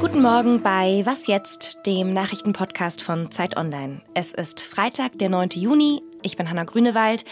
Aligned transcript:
Guten 0.00 0.22
Morgen 0.22 0.62
bei 0.62 1.02
Was 1.06 1.26
jetzt, 1.26 1.80
dem 1.84 2.12
Nachrichtenpodcast 2.12 3.02
von 3.02 3.32
Zeit 3.32 3.56
Online. 3.56 4.00
Es 4.14 4.32
ist 4.32 4.60
Freitag, 4.60 5.18
der 5.18 5.28
9. 5.28 5.48
Juni. 5.54 6.02
Ich 6.22 6.36
bin 6.36 6.48
Hanna 6.48 6.62
Grünewald 6.62 7.24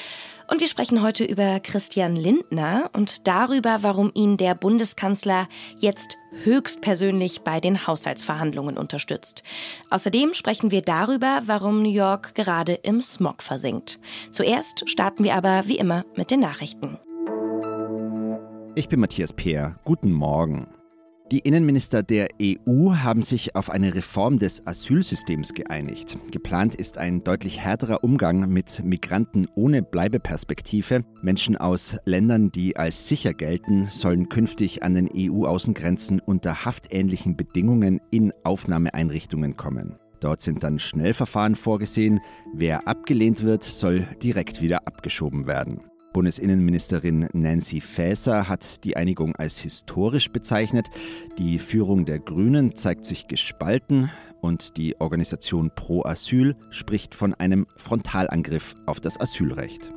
und 0.51 0.61
wir 0.61 0.67
sprechen 0.67 1.01
heute 1.01 1.25
über 1.25 1.61
Christian 1.61 2.17
Lindner 2.17 2.91
und 2.93 3.29
darüber, 3.29 3.79
warum 3.83 4.11
ihn 4.15 4.37
der 4.37 4.57
Bundeskanzler 4.57 5.49
jetzt 5.79 6.19
höchstpersönlich 6.43 7.43
bei 7.43 7.61
den 7.61 7.87
Haushaltsverhandlungen 7.87 8.77
unterstützt. 8.77 9.45
Außerdem 9.91 10.35
sprechen 10.35 10.73
wir 10.73 10.83
darüber, 10.83 11.43
warum 11.47 11.83
New 11.83 11.93
York 11.93 12.35
gerade 12.35 12.75
im 12.75 13.01
Smog 13.01 13.45
versinkt. 13.45 14.01
Zuerst 14.33 14.91
starten 14.91 15.23
wir 15.23 15.37
aber 15.37 15.69
wie 15.69 15.79
immer 15.79 16.05
mit 16.17 16.33
den 16.33 16.41
Nachrichten. 16.41 16.99
Ich 18.75 18.89
bin 18.89 18.99
Matthias 18.99 19.33
Peer. 19.33 19.79
Guten 19.85 20.11
Morgen. 20.13 20.67
Die 21.33 21.41
Innenminister 21.41 22.05
der 22.05 22.29
EU 22.41 22.93
haben 22.95 23.23
sich 23.23 23.57
auf 23.57 23.69
eine 23.69 23.97
Reform 23.97 24.39
des 24.39 24.65
Asylsystems 24.65 25.55
geeinigt. 25.55 26.17
Geplant 26.31 26.77
ist 26.77 26.99
ein 26.99 27.25
deutlich 27.25 27.59
härterer 27.59 28.05
Umgang 28.05 28.49
mit 28.49 28.85
Migranten 28.85 29.49
ohne 29.57 29.83
Bleibeperspektive. 29.83 31.05
Menschen 31.23 31.57
aus 31.57 31.97
Ländern, 32.05 32.53
die 32.53 32.77
als 32.77 33.09
sicher 33.09 33.35
gelten, 33.35 33.87
sollen 33.87 34.29
künftig 34.29 34.85
an 34.85 34.95
den 34.95 35.11
EU-Außengrenzen 35.13 36.21
unter 36.21 36.65
haftähnlichen 36.65 37.37
Bedingungen 37.37 38.01
in 38.13 38.33
Aufnahmeeinrichtungen 38.45 39.57
kommen. 39.57 39.97
Dort 40.21 40.43
sind 40.43 40.63
dann 40.63 40.79
Schnellverfahren 40.79 41.57
vorgesehen. 41.57 42.21
Wer 42.55 42.87
abgelehnt 42.87 43.43
wird, 43.43 43.65
soll 43.65 44.07
direkt 44.23 44.63
wieder 44.63 44.87
abgeschoben 44.87 45.47
werden. 45.47 45.81
Bundesinnenministerin 46.13 47.29
Nancy 47.33 47.81
Faeser 47.81 48.49
hat 48.49 48.85
die 48.85 48.97
Einigung 48.97 49.37
als 49.37 49.59
historisch 49.59 50.31
bezeichnet. 50.31 50.87
Die 51.39 51.59
Führung 51.59 52.05
der 52.05 52.19
Grünen 52.19 52.75
zeigt 52.75 53.05
sich 53.05 53.27
gespalten 53.27 54.11
und 54.41 54.77
die 54.77 55.01
Organisation 55.01 55.71
Pro 55.75 56.05
Asyl 56.05 56.57
spricht 56.71 57.15
von 57.15 57.35
einem 57.35 57.67
Frontalangriff 57.77 58.75
auf 58.87 59.01
das 59.01 59.21
Asylrecht. 59.21 59.96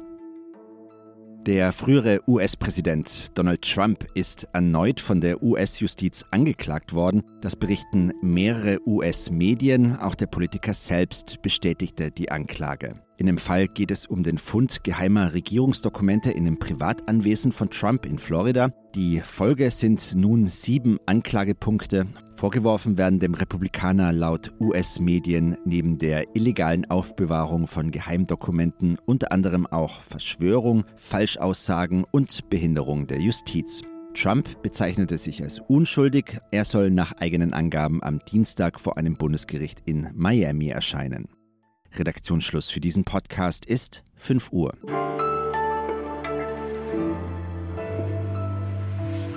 Der 1.45 1.71
frühere 1.71 2.19
US-Präsident 2.27 3.37
Donald 3.37 3.61
Trump 3.61 4.05
ist 4.13 4.49
erneut 4.51 4.99
von 4.99 5.21
der 5.21 5.41
US-Justiz 5.41 6.25
angeklagt 6.31 6.93
worden. 6.93 7.23
Das 7.39 7.55
berichten 7.55 8.11
mehrere 8.21 8.79
US-Medien. 8.85 9.95
Auch 9.95 10.15
der 10.15 10.27
Politiker 10.27 10.73
selbst 10.73 11.41
bestätigte 11.41 12.11
die 12.11 12.29
Anklage. 12.29 13.01
In 13.17 13.25
dem 13.25 13.37
Fall 13.37 13.67
geht 13.67 13.91
es 13.91 14.05
um 14.05 14.21
den 14.21 14.37
Fund 14.37 14.83
geheimer 14.83 15.33
Regierungsdokumente 15.33 16.29
in 16.31 16.43
dem 16.43 16.59
Privatanwesen 16.59 17.53
von 17.53 17.69
Trump 17.69 18.05
in 18.05 18.17
Florida. 18.17 18.71
Die 18.95 19.19
Folge 19.19 19.71
sind 19.71 20.15
nun 20.15 20.47
sieben 20.47 20.99
Anklagepunkte. 21.05 22.07
Vorgeworfen 22.39 22.97
werden 22.97 23.19
dem 23.19 23.33
Republikaner 23.33 24.13
laut 24.13 24.53
US-Medien 24.61 25.57
neben 25.65 25.97
der 25.97 26.37
illegalen 26.37 26.89
Aufbewahrung 26.89 27.67
von 27.67 27.91
Geheimdokumenten 27.91 28.97
unter 29.05 29.33
anderem 29.33 29.67
auch 29.67 29.99
Verschwörung, 29.99 30.85
Falschaussagen 30.95 32.05
und 32.09 32.49
Behinderung 32.49 33.07
der 33.07 33.19
Justiz. 33.19 33.81
Trump 34.13 34.63
bezeichnete 34.63 35.17
sich 35.17 35.43
als 35.43 35.59
unschuldig. 35.59 36.39
Er 36.51 36.63
soll 36.63 36.91
nach 36.91 37.11
eigenen 37.19 37.51
Angaben 37.51 38.01
am 38.01 38.19
Dienstag 38.19 38.79
vor 38.79 38.95
einem 38.95 39.17
Bundesgericht 39.17 39.81
in 39.83 40.07
Miami 40.15 40.69
erscheinen. 40.69 41.27
Redaktionsschluss 41.93 42.69
für 42.69 42.79
diesen 42.79 43.03
Podcast 43.03 43.65
ist 43.65 44.05
5 44.15 44.53
Uhr. 44.53 44.77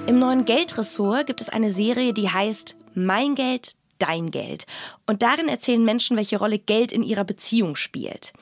Im 0.07 0.21
neuen 0.21 0.45
Geldressort 0.45 1.27
gibt 1.27 1.41
es 1.41 1.49
eine 1.49 1.71
Serie, 1.71 2.13
die 2.13 2.29
heißt 2.29 2.77
Mein 2.95 3.35
Geld, 3.35 3.73
dein 3.99 4.31
Geld. 4.31 4.67
Und 5.07 5.23
darin 5.23 5.49
erzählen 5.49 5.85
Menschen, 5.85 6.17
welche 6.17 6.39
Rolle 6.39 6.59
Geld 6.59 6.93
in 6.93 7.03
ihrer 7.03 7.25
Beziehung 7.25 7.77
spielt. 7.77 8.33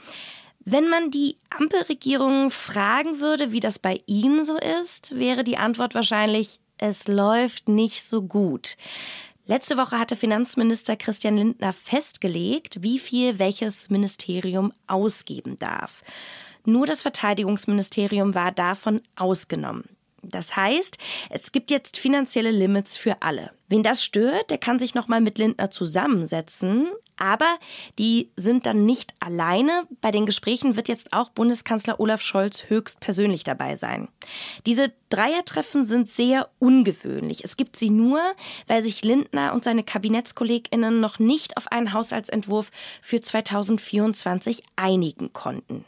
Wenn 0.64 0.88
man 0.88 1.10
die 1.10 1.36
Ampelregierung 1.50 2.50
fragen 2.50 3.20
würde, 3.20 3.52
wie 3.52 3.60
das 3.60 3.78
bei 3.78 4.00
ihnen 4.06 4.44
so 4.44 4.56
ist, 4.56 5.18
wäre 5.18 5.42
die 5.42 5.56
Antwort 5.56 5.94
wahrscheinlich, 5.94 6.60
es 6.78 7.08
läuft 7.08 7.68
nicht 7.68 8.04
so 8.04 8.22
gut. 8.22 8.76
Letzte 9.46 9.76
Woche 9.76 9.98
hatte 9.98 10.16
Finanzminister 10.16 10.96
Christian 10.96 11.36
Lindner 11.36 11.72
festgelegt, 11.72 12.82
wie 12.82 12.98
viel 12.98 13.38
welches 13.38 13.90
Ministerium 13.90 14.72
ausgeben 14.86 15.58
darf. 15.58 16.02
Nur 16.64 16.86
das 16.86 17.02
Verteidigungsministerium 17.02 18.34
war 18.34 18.52
davon 18.52 19.02
ausgenommen. 19.16 19.84
Das 20.22 20.56
heißt, 20.56 20.98
es 21.30 21.52
gibt 21.52 21.70
jetzt 21.70 21.96
finanzielle 21.96 22.50
Limits 22.50 22.96
für 22.96 23.22
alle. 23.22 23.50
Wen 23.68 23.82
das 23.82 24.04
stört, 24.04 24.50
der 24.50 24.58
kann 24.58 24.78
sich 24.78 24.94
nochmal 24.94 25.20
mit 25.20 25.38
Lindner 25.38 25.70
zusammensetzen. 25.70 26.88
Aber 27.20 27.58
die 27.98 28.30
sind 28.36 28.66
dann 28.66 28.86
nicht 28.86 29.14
alleine. 29.20 29.86
Bei 30.00 30.10
den 30.10 30.26
Gesprächen 30.26 30.74
wird 30.74 30.88
jetzt 30.88 31.12
auch 31.12 31.28
Bundeskanzler 31.28 32.00
Olaf 32.00 32.22
Scholz 32.22 32.64
höchstpersönlich 32.68 33.44
dabei 33.44 33.76
sein. 33.76 34.08
Diese 34.64 34.90
Dreiertreffen 35.10 35.84
sind 35.84 36.08
sehr 36.08 36.48
ungewöhnlich. 36.58 37.44
Es 37.44 37.56
gibt 37.56 37.76
sie 37.76 37.90
nur, 37.90 38.22
weil 38.66 38.82
sich 38.82 39.04
Lindner 39.04 39.52
und 39.52 39.64
seine 39.64 39.84
Kabinettskolleginnen 39.84 41.00
noch 41.00 41.18
nicht 41.18 41.58
auf 41.58 41.70
einen 41.70 41.92
Haushaltsentwurf 41.92 42.70
für 43.02 43.20
2024 43.20 44.62
einigen 44.76 45.32
konnten. 45.32 45.84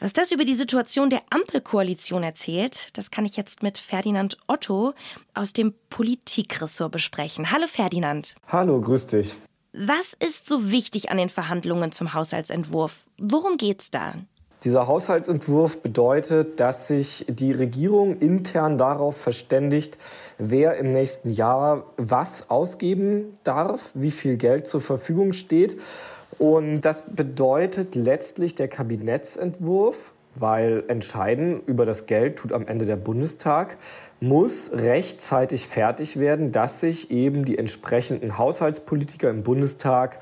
Was 0.00 0.12
das 0.12 0.32
über 0.32 0.44
die 0.44 0.54
Situation 0.54 1.08
der 1.08 1.22
Ampelkoalition 1.30 2.22
erzählt, 2.22 2.96
das 2.98 3.10
kann 3.10 3.24
ich 3.24 3.36
jetzt 3.36 3.62
mit 3.62 3.78
Ferdinand 3.78 4.36
Otto 4.46 4.92
aus 5.34 5.52
dem 5.52 5.72
Politikressort 5.88 6.92
besprechen. 6.92 7.50
Hallo 7.50 7.66
Ferdinand. 7.66 8.36
Hallo, 8.46 8.80
grüß 8.80 9.06
dich. 9.06 9.34
Was 9.80 10.12
ist 10.18 10.48
so 10.48 10.72
wichtig 10.72 11.08
an 11.08 11.18
den 11.18 11.28
Verhandlungen 11.28 11.92
zum 11.92 12.12
Haushaltsentwurf? 12.12 13.04
Worum 13.16 13.58
geht's 13.58 13.92
da? 13.92 14.14
Dieser 14.64 14.88
Haushaltsentwurf 14.88 15.82
bedeutet, 15.82 16.58
dass 16.58 16.88
sich 16.88 17.24
die 17.28 17.52
Regierung 17.52 18.18
intern 18.18 18.76
darauf 18.76 19.16
verständigt, 19.16 19.96
wer 20.36 20.78
im 20.78 20.92
nächsten 20.92 21.30
Jahr 21.30 21.84
was 21.96 22.50
ausgeben 22.50 23.38
darf, 23.44 23.92
wie 23.94 24.10
viel 24.10 24.36
Geld 24.36 24.66
zur 24.66 24.80
Verfügung 24.80 25.32
steht. 25.32 25.80
Und 26.40 26.80
das 26.80 27.04
bedeutet 27.06 27.94
letztlich 27.94 28.56
der 28.56 28.66
Kabinettsentwurf, 28.66 30.12
weil 30.40 30.84
entscheiden 30.88 31.60
über 31.66 31.84
das 31.84 32.06
Geld 32.06 32.36
tut 32.36 32.52
am 32.52 32.66
Ende 32.66 32.84
der 32.84 32.96
Bundestag 32.96 33.76
muss 34.20 34.72
rechtzeitig 34.72 35.68
fertig 35.68 36.18
werden, 36.18 36.50
dass 36.50 36.80
sich 36.80 37.10
eben 37.10 37.44
die 37.44 37.58
entsprechenden 37.58 38.36
Haushaltspolitiker 38.36 39.30
im 39.30 39.42
Bundestag 39.42 40.18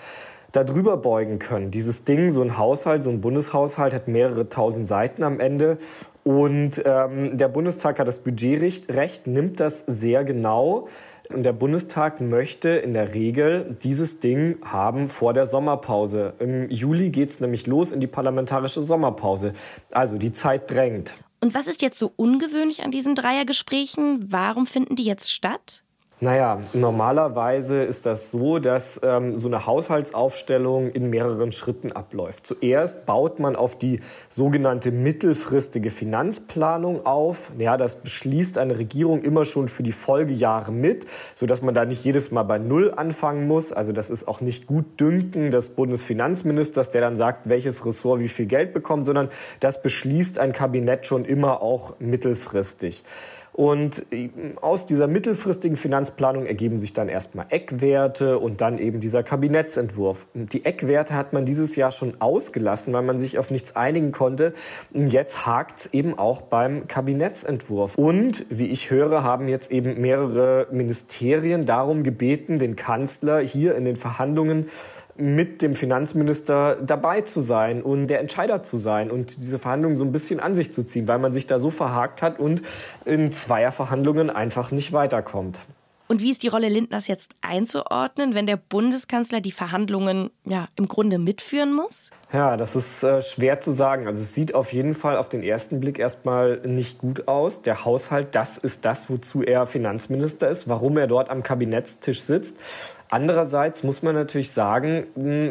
darüber 0.53 0.97
beugen 0.97 1.38
können. 1.38 1.71
Dieses 1.71 2.05
Ding, 2.05 2.31
so 2.31 2.43
ein 2.43 2.59
Haushalt, 2.59 3.05
so 3.05 3.10
ein 3.10 3.21
Bundeshaushalt 3.21 3.94
hat 3.94 4.09
mehrere 4.09 4.49
tausend 4.49 4.87
Seiten 4.87 5.22
am 5.22 5.41
Ende 5.41 5.78
und 6.25 6.82
ähm, 6.84 7.37
der 7.38 7.49
Bundestag 7.49 8.00
hat 8.00 8.09
das 8.09 8.19
Budgetrecht, 8.19 8.93
Recht, 8.93 9.28
nimmt 9.28 9.60
das 9.60 9.84
sehr 9.87 10.25
genau. 10.25 10.88
Und 11.28 11.42
der 11.42 11.53
Bundestag 11.53 12.20
möchte 12.20 12.69
in 12.70 12.94
der 12.94 13.14
Regel 13.14 13.76
dieses 13.82 14.20
Ding 14.20 14.59
haben 14.64 15.09
vor 15.09 15.34
der 15.34 15.47
Sommerpause. 15.47 16.34
Im 16.38 16.70
Juli 16.70 17.10
geht 17.10 17.31
es 17.31 17.41
nämlich 17.41 17.66
los 17.66 17.92
in 17.92 18.00
die 18.00 18.06
parlamentarische 18.06 18.82
Sommerpause. 18.82 19.53
Also 19.92 20.19
die 20.19 20.32
Zeit 20.32 20.70
drängt. 20.70 21.14
Und 21.41 21.54
was 21.54 21.69
ist 21.69 21.82
jetzt 21.82 21.98
so 21.98 22.12
ungewöhnlich 22.16 22.82
an 22.82 22.91
diesen 22.91 23.14
Dreiergesprächen? 23.14 24.32
Warum 24.32 24.66
finden 24.66 24.97
die 24.97 25.04
jetzt 25.04 25.32
statt? 25.32 25.84
Naja, 26.19 26.62
normalerweise 26.72 27.82
ist 27.82 28.06
das 28.06 28.31
so, 28.31 28.59
dass 28.59 28.99
ähm, 29.04 29.37
so 29.37 29.49
eine 29.49 29.66
Haushaltsaufstellung 29.66 30.88
in 30.88 31.10
mehreren 31.10 31.53
Schritten 31.53 31.93
abläuft. 31.93 32.47
Zuerst 32.47 33.04
baut 33.04 33.38
man 33.38 33.54
auf 33.54 33.77
die 33.77 34.00
sogenannte 34.31 34.93
mittelfristige 34.93 35.91
Finanzplanung 35.91 37.05
auf. 37.05 37.53
Ja, 37.59 37.76
das 37.76 37.97
beschließt 37.97 38.56
eine 38.56 38.78
Regierung 38.78 39.25
immer 39.25 39.44
schon 39.44 39.69
für 39.69 39.82
die 39.82 39.93
Folgejahre 39.93 40.73
mit, 40.73 41.06
sodass 41.35 41.61
man 41.61 41.75
da 41.75 41.85
nicht 41.85 42.02
jedes 42.02 42.31
Mal 42.31 42.44
bei 42.44 42.56
Null 42.56 42.94
anfangen 42.96 43.46
muss. 43.46 43.75
Also 43.75 43.93
das 43.93 44.08
ist 44.08 44.26
auch 44.26 44.41
nicht 44.41 44.67
gut 44.67 44.99
dünken 44.99 45.50
des 45.50 45.69
Bundesfinanzministers, 45.69 46.88
der 46.88 47.02
dann 47.02 47.19
sagt, 47.19 47.46
welches 47.46 47.85
Ressort 47.85 48.20
wie 48.20 48.29
viel 48.29 48.46
Geld 48.46 48.73
bekommt, 48.73 49.05
sondern 49.05 49.29
das 49.61 49.82
beschließt 49.82 50.38
ein 50.38 50.55
Kabinett 50.55 51.05
schon 51.05 51.26
immer 51.26 51.61
auch 51.61 52.00
mittelfristig. 52.00 53.05
Und 53.56 54.05
äh, 54.12 54.29
aus 54.61 54.85
dieser 54.85 55.06
mittelfristigen 55.06 55.79
Finanzplanung 55.79 56.44
ergeben 56.44 56.79
sich 56.79 56.93
dann 56.93 57.08
erstmal 57.08 57.47
Eckwerte 57.49 58.38
und 58.38 58.61
dann 58.61 58.76
eben 58.76 59.00
dieser 59.00 59.23
Kabinettsentwurf. 59.23 60.26
Die 60.35 60.67
Eckwerte 60.67 61.14
hat 61.14 61.32
man 61.32 61.47
dieses 61.47 61.75
Jahr 61.75 61.91
schon 61.91 62.20
ausgelassen, 62.20 62.93
weil 62.93 63.00
man 63.00 63.17
sich 63.17 63.38
auf 63.38 63.50
nichts 63.50 63.75
einigen 63.75 64.12
konnte. 64.12 64.53
Jetzt 64.93 65.47
hakt 65.47 65.81
es 65.81 65.94
eben 65.94 66.19
auch 66.19 66.43
beim 66.43 66.87
Kabinettsentwurf. 66.87 67.97
Und 67.97 68.44
wie 68.50 68.67
ich 68.67 68.91
höre, 68.91 69.25
haben 69.25 69.49
jetzt 69.49 69.70
eben 69.70 70.03
mehrere 70.03 70.67
Ministerien 70.70 71.64
darum 71.64 72.03
gebeten, 72.03 72.58
den 72.58 72.76
Kanzler 72.76 73.41
hier 73.41 73.75
in 73.75 73.87
den 73.87 73.97
Verhandlungen 73.97 74.69
mit 75.19 75.63
dem 75.63 75.75
Finanzminister 75.75 76.77
dabei 76.77 77.23
zu 77.23 77.41
sein 77.41 77.83
und 77.83 78.09
der 78.09 78.21
Entscheider 78.21 78.63
zu 78.63 78.79
sein 78.79 79.11
und 79.11 79.37
diese 79.37 79.59
Verhandlungen 79.59 79.97
so 79.97 80.05
ein 80.05 80.13
bisschen 80.13 80.41
an 80.41 80.55
sich 80.55 80.73
zu 80.73 80.85
ziehen, 80.85 81.09
weil 81.09 81.19
man 81.19 81.33
sich 81.33 81.47
da 81.47 81.59
so 81.59 81.71
verhakt 81.71 82.23
hat 82.23 82.39
und 82.39 82.63
in 83.05 83.33
Zweierverhandlungen 83.33 84.31
einfach 84.31 84.71
nicht 84.71 84.93
weiterkommt. 84.93 85.61
Und 86.09 86.23
wie 86.23 86.31
ist 86.31 86.43
die 86.43 86.49
Rolle 86.49 86.69
Lindners 86.69 87.09
jetzt 87.09 87.35
einzuordnen, 87.41 88.35
wenn 88.35 88.47
der 88.47 88.57
Bundeskanzler 88.57 89.41
die 89.41 89.51
Verhandlungen 89.51 90.31
ja 90.45 90.67
im 90.77 90.87
Grunde 90.87 91.19
mitführen 91.19 91.73
muss? 91.73 92.11
Ja, 92.32 92.56
das 92.56 92.75
ist 92.75 93.05
äh, 93.05 93.23
schwer 93.23 93.61
zu 93.61 93.70
sagen. 93.70 94.08
Also 94.08 94.20
es 94.20 94.34
sieht 94.34 94.55
auf 94.55 94.73
jeden 94.73 94.94
Fall 94.94 95.17
auf 95.17 95.28
den 95.28 95.44
ersten 95.44 95.78
Blick 95.78 96.00
erstmal 96.00 96.58
nicht 96.64 96.99
gut 96.99 97.28
aus. 97.28 97.62
Der 97.62 97.84
Haushalt, 97.84 98.34
das 98.34 98.58
ist 98.58 98.84
das, 98.84 99.08
wozu 99.08 99.43
er 99.43 99.67
Finanzminister 99.69 100.49
ist, 100.49 100.69
warum 100.69 100.99
er 100.99 101.06
dort 101.06 101.31
am 101.31 101.44
Kabinettstisch 101.44 102.23
sitzt. 102.23 102.56
Andererseits 103.08 103.84
muss 103.84 104.02
man 104.02 104.17
natürlich 104.17 104.50
sagen, 104.50 105.06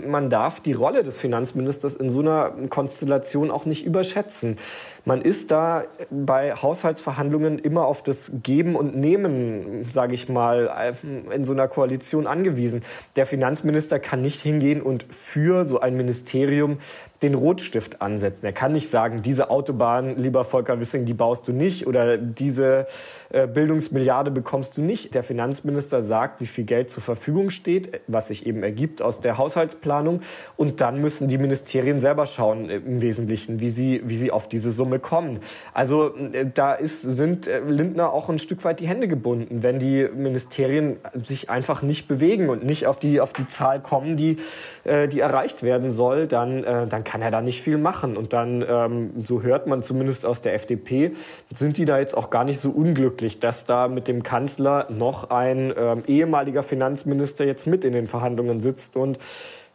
man 0.06 0.30
darf 0.30 0.60
die 0.60 0.74
Rolle 0.74 1.04
des 1.04 1.18
Finanzministers 1.18 1.96
in 1.96 2.10
so 2.10 2.20
einer 2.20 2.52
Konstellation 2.70 3.50
auch 3.50 3.66
nicht 3.66 3.86
überschätzen. 3.86 4.58
Man 5.06 5.22
ist 5.22 5.52
da 5.52 5.84
bei 6.10 6.54
Haushaltsverhandlungen 6.54 7.60
immer 7.60 7.86
auf 7.86 8.04
das 8.04 8.32
Geben 8.44 8.76
und 8.76 8.98
Nehmen, 8.98 9.88
sage 9.90 10.16
ich 10.16 10.28
mal, 10.28 10.96
in 11.32 11.46
so 11.46 11.54
einer 11.54 11.70
Koalition 11.70 12.28
angewiesen. 12.28 12.84
Der 13.16 13.26
Finanzminister 13.26 14.00
kann 14.00 14.22
nicht 14.22 14.42
hingehen 14.42 14.82
und 14.82 15.06
für 15.10 15.64
so 15.64 15.80
ein 15.80 15.96
Ministerium 15.96 16.65
Imperium. 16.66 16.80
Den 17.22 17.34
Rotstift 17.34 18.02
ansetzen. 18.02 18.46
Er 18.46 18.54
kann 18.54 18.74
nicht 18.74 18.90
sagen, 18.90 19.22
diese 19.22 19.50
Autobahn, 19.50 20.18
lieber 20.18 20.44
Volker 20.44 20.80
Wissing, 20.80 21.06
die 21.06 21.14
baust 21.14 21.48
du 21.48 21.54
nicht 21.54 21.88
oder 21.88 22.18
diese 22.18 22.88
äh, 23.30 23.48
Bildungsmilliarde 23.48 24.32
bekommst 24.32 24.78
du 24.78 24.82
nicht. 24.82 25.14
Der 25.14 25.24
Finanzminister 25.24 26.02
sagt, 26.02 26.42
wie 26.42 26.46
viel 26.46 26.66
Geld 26.66 26.92
zur 26.92 27.04
Verfügung 27.04 27.50
steht, 27.50 28.02
was 28.08 28.28
sich 28.28 28.46
eben 28.46 28.64
ergibt 28.64 29.02
aus 29.02 29.22
der 29.22 29.38
Haushaltsplanung. 29.38 30.22
Und 30.58 30.82
dann 30.82 31.02
müssen 31.02 31.28
die 31.28 31.38
Ministerien 31.38 32.00
selber 32.00 32.26
schauen, 32.26 32.70
äh, 32.70 32.78
im 32.78 33.02
Wesentlichen, 33.02 33.60
wie 33.60 33.70
sie, 33.70 34.02
wie 34.06 34.18
sie 34.18 34.32
auf 34.32 34.50
diese 34.50 34.72
Summe 34.72 35.00
kommen. 35.00 35.40
Also 35.74 36.16
äh, 36.16 36.46
da 36.54 36.74
ist, 36.74 37.02
sind 37.02 37.50
Lindner 37.68 38.12
auch 38.12 38.30
ein 38.30 38.40
Stück 38.40 38.64
weit 38.66 38.82
die 38.82 38.88
Hände 38.88 39.08
gebunden, 39.08 39.64
wenn 39.64 39.80
die 39.80 40.10
Ministerien 40.14 40.98
sich 41.24 41.50
einfach 41.50 41.82
nicht 41.82 42.08
bewegen 42.08 42.50
und 42.50 42.66
nicht 42.66 42.88
auf 42.88 43.00
die, 43.00 43.22
auf 43.22 43.32
die 43.32 43.48
Zahl 43.48 43.80
kommen, 43.80 44.18
die, 44.18 44.38
die 44.86 45.20
erreicht 45.20 45.64
werden 45.64 45.92
soll, 45.92 46.28
dann, 46.28 46.64
dann 46.90 47.04
kann 47.06 47.22
er 47.22 47.32
da 47.32 47.42
nicht 47.42 47.62
viel 47.62 47.78
machen. 47.78 48.18
Und 48.18 48.34
dann, 48.34 48.66
ähm, 48.68 49.24
so 49.26 49.42
hört 49.42 49.68
man 49.68 49.84
zumindest 49.84 50.26
aus 50.26 50.42
der 50.42 50.54
FDP, 50.54 51.14
sind 51.50 51.78
die 51.78 51.86
da 51.86 52.00
jetzt 52.00 52.18
auch 52.18 52.30
gar 52.30 52.44
nicht 52.44 52.60
so 52.60 52.72
unglücklich, 52.72 53.40
dass 53.40 53.66
da 53.66 53.88
mit 53.88 54.10
dem 54.10 54.24
Kanzler 54.24 54.88
noch 54.90 55.30
ein 55.30 55.74
ähm, 55.78 56.04
ehemaliger 56.08 56.64
Finanzminister 56.64 57.46
jetzt 57.46 57.68
mit 57.68 57.86
in 57.86 57.94
den 57.94 58.08
Verhandlungen 58.08 58.60
sitzt 58.60 58.98
und 58.98 59.18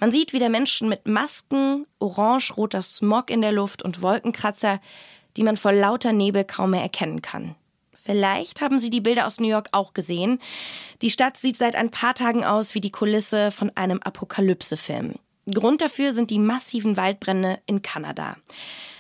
Man 0.01 0.13
sieht 0.13 0.33
wieder 0.33 0.49
Menschen 0.49 0.89
mit 0.89 1.07
Masken, 1.07 1.87
orange-roter 1.99 2.81
Smog 2.81 3.31
in 3.31 3.43
der 3.43 3.53
Luft 3.53 3.83
und 3.83 4.01
Wolkenkratzer, 4.01 4.81
die 5.37 5.43
man 5.43 5.59
vor 5.59 5.73
lauter 5.73 6.15
Nebel 6.15 6.45
kaum 6.45 6.71
mehr 6.71 6.81
erkennen 6.81 7.21
kann. 7.21 7.55
Vielleicht 8.03 8.63
haben 8.63 8.79
Sie 8.79 8.91
die 8.91 9.03
Bilder 9.03 9.27
aus 9.27 9.41
New 9.41 9.49
York 9.49 9.69
auch 9.73 9.93
gesehen. 9.93 10.41
Die 11.03 11.11
Stadt 11.11 11.37
sieht 11.37 11.57
seit 11.57 11.77
ein 11.77 11.91
paar 11.91 12.15
Tagen 12.15 12.45
aus 12.45 12.75
wie 12.75 12.81
die 12.81 12.93
Kulisse 12.93 13.51
von 13.51 13.71
einem 13.77 14.01
Apokalypsefilm. 14.03 15.15
Grund 15.53 15.83
dafür 15.83 16.13
sind 16.13 16.31
die 16.31 16.39
massiven 16.39 16.97
Waldbrände 16.97 17.61
in 17.67 17.83
Kanada. 17.83 18.37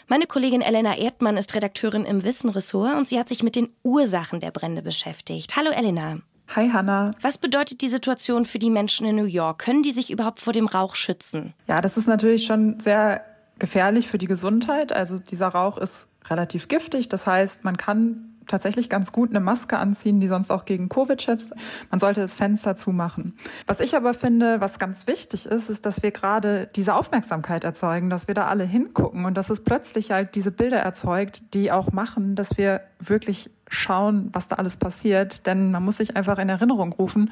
Meine 0.06 0.26
Kollegin 0.26 0.61
Elena 0.61 0.99
Erdmann 0.99 1.38
ist 1.38 1.54
Redakteurin 1.54 2.04
im 2.04 2.25
Wissenressort 2.25 2.94
und 2.94 3.08
sie 3.08 3.18
hat 3.18 3.28
sich 3.28 3.42
mit 3.42 3.56
den 3.56 3.70
Ursachen 3.82 4.38
der 4.38 4.50
Brände 4.50 4.82
beschäftigt. 4.82 5.56
Hallo 5.56 5.70
Elena. 5.70 6.18
Hi 6.54 6.68
Hanna. 6.68 7.11
Was 7.23 7.38
bedeutet 7.38 7.80
die 7.80 7.88
Situation 7.88 8.44
für 8.44 8.58
die 8.58 8.68
Menschen 8.68 9.06
in 9.06 9.16
New 9.16 9.25
York? 9.25 9.61
Können 9.61 9.82
die 9.82 9.92
sich 9.92 10.11
überhaupt 10.11 10.40
vor 10.40 10.52
dem 10.52 10.66
Rauch 10.66 10.94
schützen? 10.94 11.54
Ja, 11.68 11.80
das 11.80 11.96
ist 11.96 12.06
natürlich 12.06 12.44
schon 12.44 12.78
sehr 12.80 13.25
gefährlich 13.58 14.06
für 14.06 14.18
die 14.18 14.26
Gesundheit. 14.26 14.92
Also 14.92 15.18
dieser 15.18 15.49
Rauch 15.49 15.78
ist 15.78 16.06
relativ 16.28 16.68
giftig. 16.68 17.08
Das 17.08 17.26
heißt, 17.26 17.64
man 17.64 17.78
kann 17.78 18.34
tatsächlich 18.46 18.90
ganz 18.90 19.12
gut 19.12 19.30
eine 19.30 19.40
Maske 19.40 19.78
anziehen, 19.78 20.20
die 20.20 20.28
sonst 20.28 20.50
auch 20.50 20.64
gegen 20.64 20.88
Covid 20.88 21.20
schützt. 21.20 21.54
Man 21.90 22.00
sollte 22.00 22.20
das 22.20 22.34
Fenster 22.34 22.76
zumachen. 22.76 23.36
Was 23.66 23.80
ich 23.80 23.96
aber 23.96 24.14
finde, 24.14 24.60
was 24.60 24.78
ganz 24.78 25.06
wichtig 25.06 25.46
ist, 25.46 25.70
ist, 25.70 25.86
dass 25.86 26.02
wir 26.02 26.10
gerade 26.10 26.68
diese 26.74 26.94
Aufmerksamkeit 26.94 27.64
erzeugen, 27.64 28.10
dass 28.10 28.28
wir 28.28 28.34
da 28.34 28.46
alle 28.46 28.64
hingucken 28.64 29.24
und 29.24 29.36
dass 29.36 29.50
es 29.50 29.62
plötzlich 29.62 30.12
halt 30.12 30.34
diese 30.34 30.50
Bilder 30.50 30.78
erzeugt, 30.78 31.54
die 31.54 31.72
auch 31.72 31.92
machen, 31.92 32.34
dass 32.36 32.58
wir 32.58 32.80
wirklich 32.98 33.50
schauen, 33.68 34.28
was 34.32 34.48
da 34.48 34.56
alles 34.56 34.76
passiert. 34.76 35.46
Denn 35.46 35.70
man 35.70 35.84
muss 35.84 35.98
sich 35.98 36.16
einfach 36.16 36.38
in 36.38 36.48
Erinnerung 36.48 36.92
rufen, 36.92 37.30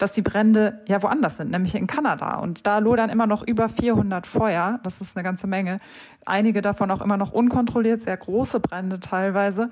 dass 0.00 0.12
die 0.12 0.22
Brände 0.22 0.80
ja 0.88 1.02
woanders 1.02 1.36
sind, 1.36 1.50
nämlich 1.50 1.74
in 1.74 1.86
Kanada. 1.86 2.38
Und 2.38 2.66
da 2.66 2.78
lodern 2.78 3.10
immer 3.10 3.26
noch 3.26 3.46
über 3.46 3.68
400 3.68 4.26
Feuer. 4.26 4.80
Das 4.82 5.00
ist 5.00 5.16
eine 5.16 5.24
ganze 5.24 5.46
Menge. 5.46 5.78
Einige 6.24 6.62
davon 6.62 6.90
auch 6.90 7.02
immer 7.02 7.18
noch 7.18 7.32
unkontrolliert, 7.32 8.02
sehr 8.02 8.16
große 8.16 8.60
Brände 8.60 9.00
teilweise. 9.00 9.68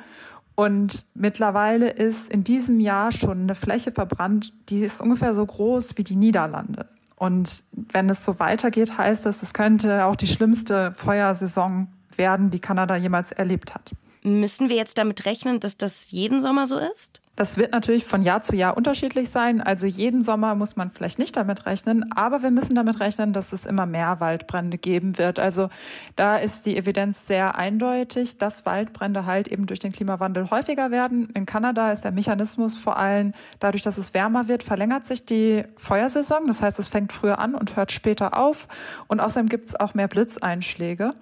Und 0.59 1.07
mittlerweile 1.15 1.89
ist 1.89 2.33
in 2.33 2.43
diesem 2.43 2.81
Jahr 2.81 3.13
schon 3.13 3.43
eine 3.43 3.55
Fläche 3.55 3.93
verbrannt, 3.93 4.53
die 4.69 4.81
ist 4.81 5.01
ungefähr 5.01 5.33
so 5.33 5.47
groß 5.47 5.97
wie 5.97 6.03
die 6.03 6.17
Niederlande. 6.17 6.89
Und 7.15 7.63
wenn 7.73 8.11
es 8.11 8.25
so 8.25 8.41
weitergeht, 8.41 8.99
heißt 8.99 9.25
das, 9.25 9.45
es 9.45 9.55
könnte 9.55 10.05
auch 10.05 10.17
die 10.17 10.27
schlimmste 10.27 10.93
Feuersaison 10.97 11.87
werden, 12.17 12.51
die 12.51 12.59
Kanada 12.59 12.97
jemals 12.97 13.31
erlebt 13.31 13.73
hat. 13.73 13.93
Müssen 14.29 14.69
wir 14.69 14.77
jetzt 14.77 14.99
damit 14.99 15.25
rechnen, 15.25 15.61
dass 15.61 15.77
das 15.77 16.11
jeden 16.11 16.41
Sommer 16.41 16.67
so 16.67 16.79
ist? 16.79 17.23
Das 17.39 17.57
wird 17.57 17.71
natürlich 17.71 18.05
von 18.05 18.25
Jahr 18.25 18.43
zu 18.43 18.57
Jahr 18.57 18.77
unterschiedlich 18.77 19.31
sein. 19.31 19.61
Also 19.61 19.87
jeden 19.87 20.25
Sommer 20.25 20.57
muss 20.57 20.75
man 20.75 20.91
vielleicht 20.91 21.21
nicht 21.21 21.37
damit 21.37 21.67
rechnen, 21.67 22.11
aber 22.11 22.43
wir 22.43 22.51
müssen 22.51 22.75
damit 22.75 22.99
rechnen, 22.99 23.33
dass 23.33 23.53
es 23.53 23.65
immer 23.65 23.87
mehr 23.87 24.19
Waldbrände 24.19 24.77
geben 24.77 25.19
wird. 25.19 25.39
Also 25.39 25.69
da 26.17 26.37
ist 26.37 26.67
die 26.67 26.77
Evidenz 26.77 27.29
sehr 27.29 27.55
eindeutig, 27.55 28.39
dass 28.39 28.67
Waldbrände 28.67 29.25
halt 29.25 29.47
eben 29.47 29.67
durch 29.67 29.79
den 29.79 29.93
Klimawandel 29.93 30.51
häufiger 30.51 30.91
werden. 30.91 31.31
In 31.35 31.47
Kanada 31.47 31.93
ist 31.93 32.03
der 32.03 32.11
Mechanismus 32.11 32.77
vor 32.77 32.99
allem 32.99 33.33
dadurch, 33.61 33.83
dass 33.83 33.99
es 33.99 34.15
wärmer 34.15 34.49
wird, 34.49 34.65
verlängert 34.65 35.05
sich 35.05 35.25
die 35.25 35.63
Feuersaison. 35.77 36.49
Das 36.49 36.61
heißt, 36.61 36.81
es 36.81 36.89
fängt 36.89 37.13
früher 37.13 37.39
an 37.39 37.55
und 37.55 37.77
hört 37.77 37.93
später 37.93 38.37
auf. 38.37 38.67
Und 39.07 39.21
außerdem 39.21 39.49
gibt 39.49 39.69
es 39.69 39.79
auch 39.79 39.95
mehr 39.95 40.09
Blitzeinschläge. 40.09 41.15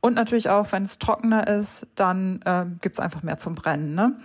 Und 0.00 0.14
natürlich 0.14 0.48
auch, 0.48 0.72
wenn 0.72 0.82
es 0.82 0.98
trockener 0.98 1.46
ist, 1.46 1.86
dann 1.94 2.40
äh, 2.44 2.64
gibt 2.80 2.96
es 2.96 3.00
einfach 3.00 3.22
mehr 3.22 3.38
zum 3.38 3.54
Brennen. 3.54 3.94
Ne? 3.94 4.16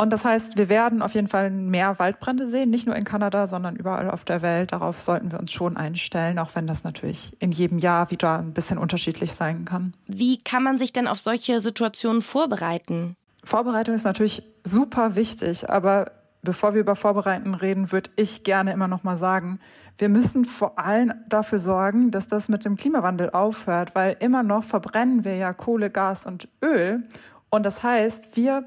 Und 0.00 0.10
das 0.10 0.24
heißt, 0.24 0.56
wir 0.56 0.70
werden 0.70 1.02
auf 1.02 1.12
jeden 1.12 1.28
Fall 1.28 1.50
mehr 1.50 1.98
Waldbrände 1.98 2.48
sehen, 2.48 2.70
nicht 2.70 2.86
nur 2.86 2.96
in 2.96 3.04
Kanada, 3.04 3.46
sondern 3.46 3.76
überall 3.76 4.10
auf 4.10 4.24
der 4.24 4.40
Welt. 4.40 4.72
Darauf 4.72 4.98
sollten 4.98 5.30
wir 5.30 5.38
uns 5.38 5.52
schon 5.52 5.76
einstellen, 5.76 6.38
auch 6.38 6.54
wenn 6.54 6.66
das 6.66 6.84
natürlich 6.84 7.36
in 7.38 7.52
jedem 7.52 7.78
Jahr 7.78 8.10
wieder 8.10 8.38
ein 8.38 8.54
bisschen 8.54 8.78
unterschiedlich 8.78 9.32
sein 9.32 9.66
kann. 9.66 9.92
Wie 10.06 10.38
kann 10.38 10.62
man 10.62 10.78
sich 10.78 10.94
denn 10.94 11.06
auf 11.06 11.20
solche 11.20 11.60
Situationen 11.60 12.22
vorbereiten? 12.22 13.14
Vorbereitung 13.44 13.94
ist 13.94 14.04
natürlich 14.04 14.42
super 14.64 15.16
wichtig, 15.16 15.68
aber 15.68 16.10
bevor 16.42 16.74
wir 16.74 16.80
über 16.80 16.96
Vorbereiten 16.96 17.54
reden, 17.54 17.92
würde 17.92 18.10
ich 18.16 18.44
gerne 18.44 18.72
immer 18.72 18.88
noch 18.88 19.02
mal 19.02 19.16
sagen, 19.16 19.60
wir 19.98 20.08
müssen 20.08 20.46
vor 20.46 20.78
allem 20.78 21.12
dafür 21.28 21.58
sorgen, 21.58 22.10
dass 22.10 22.26
das 22.26 22.48
mit 22.48 22.64
dem 22.64 22.76
Klimawandel 22.76 23.30
aufhört, 23.30 23.94
weil 23.94 24.16
immer 24.20 24.42
noch 24.42 24.64
verbrennen 24.64 25.24
wir 25.24 25.36
ja 25.36 25.52
Kohle, 25.52 25.90
Gas 25.90 26.24
und 26.24 26.48
Öl. 26.62 27.02
Und 27.50 27.64
das 27.64 27.82
heißt, 27.82 28.34
wir 28.34 28.64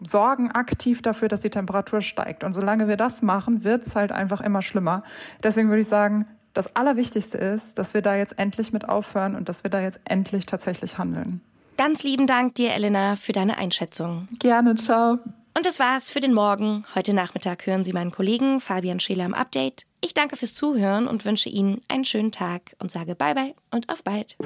sorgen 0.00 0.50
aktiv 0.50 1.02
dafür, 1.02 1.28
dass 1.28 1.40
die 1.40 1.50
Temperatur 1.50 2.00
steigt. 2.00 2.44
Und 2.44 2.54
solange 2.54 2.88
wir 2.88 2.96
das 2.96 3.22
machen, 3.22 3.64
wird 3.64 3.86
es 3.86 3.94
halt 3.94 4.12
einfach 4.12 4.40
immer 4.40 4.62
schlimmer. 4.62 5.02
Deswegen 5.42 5.68
würde 5.68 5.82
ich 5.82 5.88
sagen, 5.88 6.24
das 6.54 6.74
Allerwichtigste 6.76 7.36
ist, 7.36 7.78
dass 7.78 7.94
wir 7.94 8.00
da 8.00 8.14
jetzt 8.16 8.38
endlich 8.38 8.72
mit 8.72 8.88
aufhören 8.88 9.34
und 9.34 9.48
dass 9.48 9.64
wir 9.64 9.70
da 9.70 9.80
jetzt 9.80 10.00
endlich 10.04 10.46
tatsächlich 10.46 10.98
handeln. 10.98 11.40
Ganz 11.76 12.04
lieben 12.04 12.26
Dank 12.26 12.54
dir, 12.54 12.72
Elena, 12.72 13.16
für 13.16 13.32
deine 13.32 13.58
Einschätzung. 13.58 14.28
Gerne, 14.38 14.76
ciao. 14.76 15.18
Und 15.56 15.66
das 15.66 15.78
war's 15.78 16.10
für 16.10 16.18
den 16.18 16.34
Morgen. 16.34 16.84
Heute 16.96 17.14
Nachmittag 17.14 17.64
hören 17.66 17.84
Sie 17.84 17.92
meinen 17.92 18.10
Kollegen 18.10 18.58
Fabian 18.58 18.98
Scheler 18.98 19.24
im 19.24 19.34
Update. 19.34 19.86
Ich 20.00 20.12
danke 20.12 20.36
fürs 20.36 20.52
Zuhören 20.52 21.06
und 21.06 21.24
wünsche 21.24 21.48
Ihnen 21.48 21.80
einen 21.86 22.04
schönen 22.04 22.32
Tag 22.32 22.74
und 22.80 22.90
sage 22.90 23.14
Bye 23.14 23.34
bye 23.34 23.54
und 23.70 23.88
auf 23.88 24.02
bald. 24.02 24.36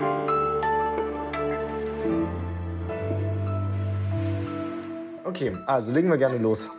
Okay, 5.25 5.53
also 5.67 5.93
legen 5.93 6.11
wir 6.11 6.19
gerne 6.19 6.37
los. 6.37 6.71